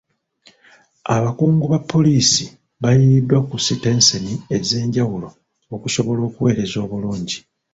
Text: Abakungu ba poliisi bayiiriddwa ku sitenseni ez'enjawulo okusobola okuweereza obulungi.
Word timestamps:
Abakungu 1.15 1.63
ba 1.71 1.79
poliisi 1.91 2.45
bayiiriddwa 2.81 3.39
ku 3.49 3.55
sitenseni 3.65 4.33
ez'enjawulo 4.55 5.29
okusobola 5.75 6.21
okuweereza 6.29 6.77
obulungi. 6.85 7.37